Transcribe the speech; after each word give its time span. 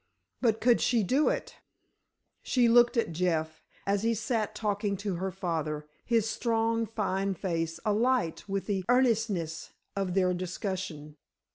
But 0.41 0.59
could 0.61 0.81
she 0.81 1.03
do 1.03 1.29
it? 1.29 1.57
She 2.41 2.67
looked 2.67 2.97
at 2.97 3.11
Jeff, 3.13 3.63
as 3.85 4.01
he 4.01 4.15
sat 4.15 4.55
talking 4.55 4.97
to 4.97 5.17
her 5.17 5.29
father, 5.29 5.87
his 6.03 6.27
strong, 6.27 6.87
fine 6.87 7.35
face 7.35 7.79
alight 7.85 8.49
with 8.49 8.65
the 8.65 8.83
earnestness 8.89 9.73
of 9.95 10.15
their 10.15 10.33
discussion. 10.33 11.17